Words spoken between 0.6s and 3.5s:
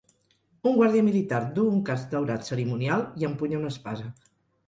Un guàrdia militar du un casc daurat cerimonial i